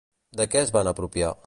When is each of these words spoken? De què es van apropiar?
De 0.41 0.47
què 0.55 0.63
es 0.63 0.73
van 0.79 0.93
apropiar? 0.95 1.33